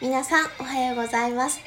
[0.00, 1.60] 皆さんおはようございます。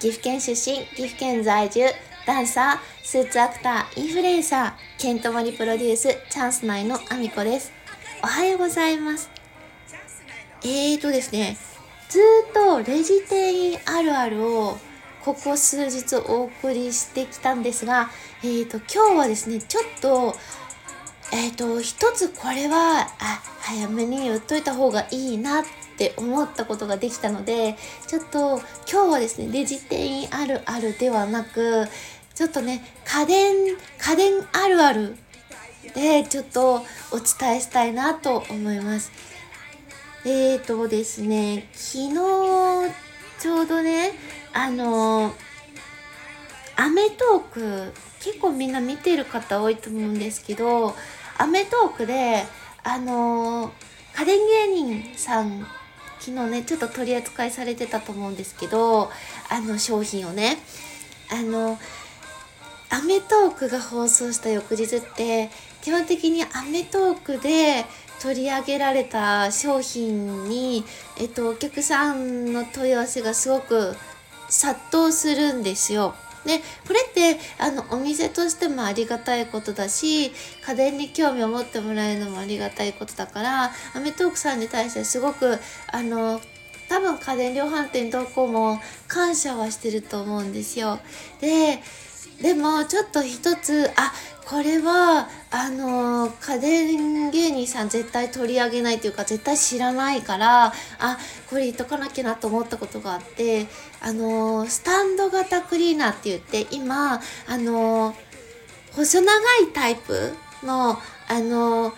[0.00, 1.84] 岐阜県出身岐阜県在住
[2.26, 7.70] ダンサースーツアクターインフルエンサーケントモリプロデュースチャンス内のアミコです。
[8.22, 9.30] おはようございます。
[10.62, 11.58] えーとですね
[12.08, 12.18] ず
[12.48, 14.78] っとレジ店員あるあるを
[15.22, 18.08] ここ数日お送りしてきたんですが、
[18.42, 20.34] えーと今日はですねちょっと
[21.32, 25.64] えっ、ー、と、一つこれは、あ、早めに言っといた方がいいなっ
[25.94, 27.76] って思ったことができたので、
[28.06, 31.86] ちょっと今日はですね、レジ店員あるあるではなく、
[32.34, 33.54] ちょっとね、家電、
[33.98, 35.16] 家電あるある
[35.94, 39.12] でちょっとお伝えしたいなと思います。
[40.26, 42.14] えーとですね、昨日
[43.38, 44.12] ちょうどね、
[44.52, 45.32] あの、
[46.76, 50.96] アメトーク結構みんな見てる方多いと思うんですけど
[51.38, 52.42] アメトークで、
[52.82, 53.72] あの、
[54.16, 54.38] 家電
[54.68, 55.66] 芸人さん、
[56.24, 59.10] 昨日ね、ちょっと取り扱いされてたと思うんですけど、
[59.50, 60.56] あの商品をね、
[61.30, 61.78] あの、
[62.88, 65.50] アメトーークが放送した翌日って、
[65.82, 67.84] 基本的にアメトークで
[68.22, 70.86] 取り上げられた商品に、
[71.18, 73.94] えっと、お客さんの問い合わせがすごく
[74.48, 76.14] 殺到するんですよ。
[76.44, 80.32] でこれってあのお店としてもありがたいことだし
[80.66, 85.58] 家電に興味を持ってもらえるのもありがたいことだからアメトーークさんに対してすごく
[85.90, 86.40] あの
[86.88, 88.78] 多分家電量販店どこも
[89.08, 91.00] 感謝はしてると思うんですよ。
[91.40, 91.80] で
[92.42, 94.12] でもちょっと一つあ
[94.46, 100.72] これはあの家電芸人さん絶対取り上げないというか絶対知らないからあ
[101.48, 103.66] これ言っとかなきゃなと思ったことがあって
[104.02, 108.14] あのスタンド型クリーナーって言って今あの
[108.92, 111.92] 細長いタイプのあの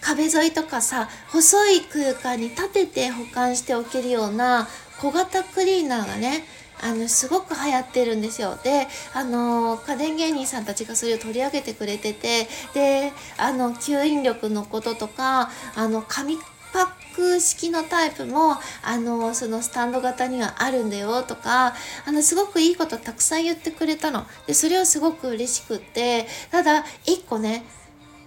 [0.00, 4.68] 壁沿いとかさ細い空間に立てて保管しておけるような
[5.00, 6.44] 小型クリーナーがね
[6.80, 8.58] あのすごく流行ってるんですよ。
[8.62, 16.36] であの家電芸人さんたちがそれを取り上げてくれててであの吸引力のこととかあの紙
[16.72, 21.74] パック式のタイプもあのそのスタンド型にはあるんだよとか
[22.06, 24.26] あのすごくいいことたくさん言ってくれたの。
[24.46, 27.64] でそれはすごく嬉しくってただ一個ね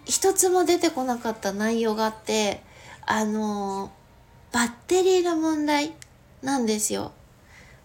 [0.05, 2.61] 一つも出てこなかった内容があって
[3.05, 3.91] あの
[4.51, 5.93] バッテリーの問題
[6.41, 7.13] なんですよ。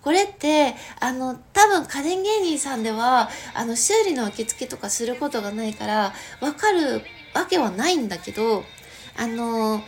[0.06, 7.02] これってあの多分家電芸人さんではあの修理の受付とかすることがないから分かる
[7.34, 8.62] わけはないんだけど
[9.16, 9.82] あの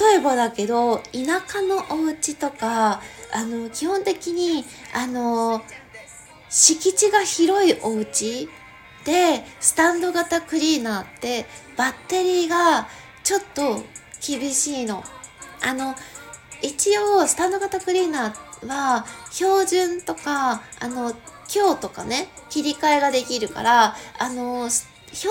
[0.00, 3.00] 例えばだけど田舎のお家とか
[3.32, 5.62] あの基本的にあの
[6.48, 8.48] 敷地が広いお家
[9.04, 12.88] でスタンド型クリーナーってバッテリーが
[13.22, 13.84] ちょっと
[14.20, 15.04] 厳しいの。
[15.62, 15.94] あの
[16.60, 21.14] 一応スタンド型クリーナーっは標準とかあの
[21.46, 25.30] 強とかね切り替えができるからあの標準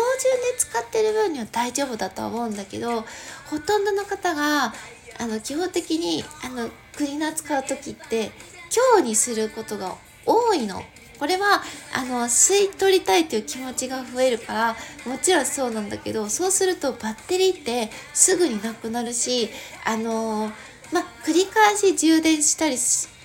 [0.54, 3.06] で使ってる分には大丈夫だとは思うんだけど
[3.50, 4.74] ほとんどの方が
[5.20, 8.32] あの基本的にあのクリーナー使う時って
[8.70, 9.96] 強にすることが
[10.26, 10.84] 多いの。
[11.20, 11.64] これは
[11.96, 19.50] あの吸い取りたいという気持ちが増えるからもちろんそうなんだけどそうするとバッテリーってすぐになくなるし
[19.84, 20.52] あの
[20.92, 22.78] まあ繰り返し充電したり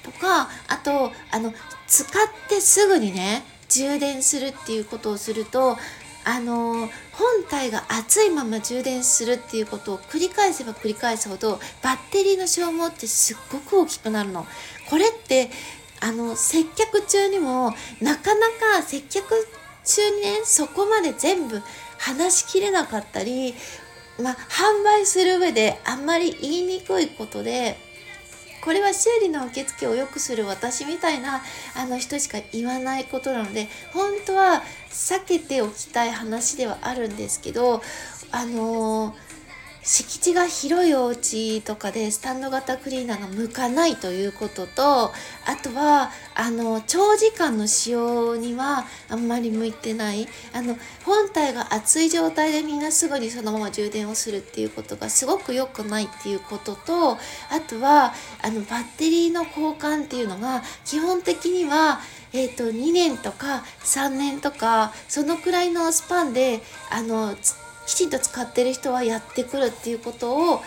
[0.02, 1.52] とかあとあの
[1.86, 5.76] 使ってすぐにね充電するっていうことをすると
[6.24, 14.46] あの本体が熱いまま充電するっていうことを繰り返せば繰り返すほどバッテリーの消耗ってすっごく大きくなるの。
[14.88, 15.50] これって
[16.00, 19.24] あの接客中にもなかなか接客
[19.84, 21.60] 中にねそこまで全部
[21.98, 23.54] 話しきれなかったり、
[24.20, 27.78] まあ、販売する上であんまり言いにくいことで
[28.62, 31.42] これは修理の受付を良くする私みたいな
[31.76, 37.82] あの人しか言わないことなので本当は避けておきたい話ではあるんですけど
[38.30, 39.31] あのー
[39.82, 45.12] 敷地が広いお家とかでスタンド型クリーナーが向かないということとあ
[45.60, 50.28] とはあの長時間の使用にはあんまり向いてない。
[50.52, 57.18] あの本体が熱い状態でみんなすぐにそのまま充電をするっていうことがすごく良くないっていうこととあ
[57.66, 62.00] とはあのバッテリーの交換っていうのが基本的には
[62.34, 67.36] えーと、と2年とか3年とかそのくらいのスパンであの
[67.86, 70.64] きちんと使ってる人はやってくるっていうことを考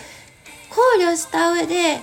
[1.00, 2.00] 慮した上で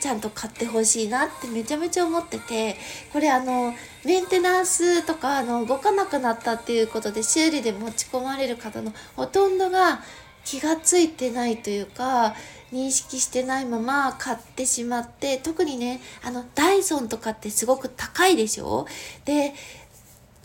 [0.00, 2.76] ちゃんと買ってほしいなってめちゃめちゃ思ってて
[3.12, 3.72] これあの
[4.04, 10.00] メンテナンスとかあの動かなくなったっていうことで修理で持ち込まれる方のほとんどが
[10.44, 12.34] 気がついてないというか
[12.72, 18.86] 認識してないまま買ってしまって特にねあのダイソンとかってすごく高いでしょ？
[19.24, 19.54] で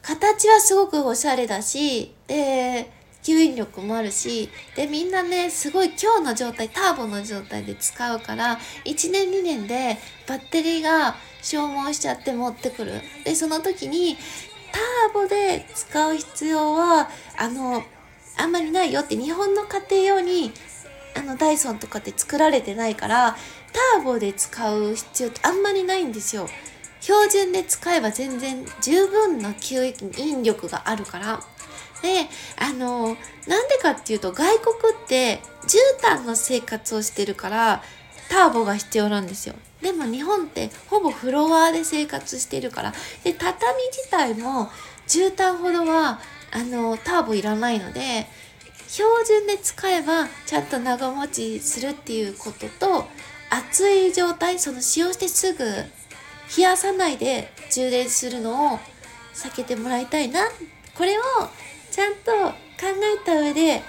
[0.04, 2.92] 形はすごくおしゃれだしで
[3.24, 9.98] 吸引力もあるしでみんなねすごい今日の状態ターボの状態で使うから1年2年で
[10.28, 13.02] バッテリーが消耗しちゃって持ってくる。
[13.24, 14.18] でその時に
[14.72, 17.84] ターボで使う必要はあの
[18.38, 20.52] あんまりないよって日本の家庭用に
[21.16, 23.36] あのダイソンとかって作られてないから
[23.96, 26.48] ターボで使う必要ってあんまりないんですよ。
[27.00, 31.40] 標準で使えば全然十分な吸引力があるから。
[32.02, 32.28] で
[32.60, 33.18] あの
[33.48, 37.82] なんでかっていうと外国って絨毯の生活をしてるから
[38.30, 39.56] ターボが必要なんですよ。
[39.82, 43.58] でも日本ってほぼフロアで生活してるからで畳
[43.92, 44.70] 自体も
[45.08, 46.20] 絨毯ほどは
[46.52, 48.28] あのターボいらないので
[48.88, 53.08] 標準で使えばちゃんと長持ちするっていうことと
[53.50, 58.80] 熱い状態その使用してすぐ冷やさないで充電するのを
[59.34, 60.42] 避けてもらいたいな。
[60.96, 61.22] これを
[61.98, 62.54] ちゃんと考
[63.22, 63.82] えた上で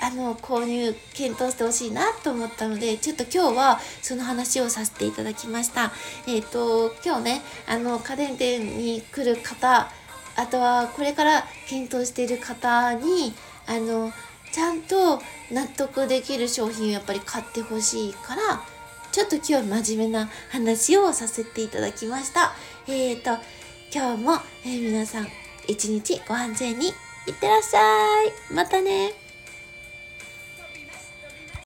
[0.00, 5.92] あの購入検討してほしいなと思ったのでちょっと今日はその話をさせていただきました。
[6.26, 9.90] えっ、ー、と今日ねあの家電店に来る方
[10.36, 13.34] あとはこれから検討している方に
[13.66, 14.10] あの
[14.50, 15.20] ちゃんと
[15.52, 18.62] 納得できる商品をやっぱり買ってほしいから
[19.12, 22.54] ちょっと今日は真面目な話をさせていただきました。
[22.86, 23.42] えっ、ー、と
[23.92, 24.32] 今日も、
[24.64, 25.28] えー、皆さん
[25.66, 27.07] 一日ご安全に。
[27.26, 28.54] いってらっしゃい。
[28.54, 29.27] またね。